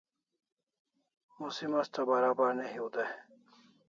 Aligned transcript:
Musim 1.41 1.75
Asta 1.81 2.05
barabar 2.09 2.51
ne 2.61 2.65
hiu 2.71 2.89
dai 2.97 3.07